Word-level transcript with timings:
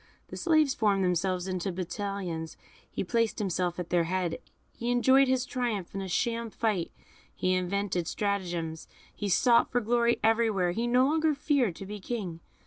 The 0.29 0.35
slaves 0.35 0.73
formed 0.73 1.03
themselves 1.03 1.47
into 1.47 1.71
battalions, 1.71 2.57
he 2.89 3.03
placed 3.03 3.37
himself 3.37 3.77
at 3.77 3.91
their 3.91 4.05
head, 4.05 4.39
he 4.71 4.89
enjoyed 4.89 5.27
his 5.27 5.45
triumph 5.45 5.93
in 5.93 6.01
a 6.01 6.07
sham 6.07 6.49
fight, 6.49 6.91
he 7.35 7.53
invented 7.53 8.07
stratagems, 8.07 8.87
he 9.13 9.29
sought 9.29 9.71
for 9.71 9.79
glory 9.79 10.19
everywhere; 10.23 10.71
he 10.71 10.87
no 10.87 11.05
longer 11.05 11.35
feared 11.35 11.75
to 11.75 11.85
be 11.85 11.97
a 11.97 11.99
king. 11.99 12.39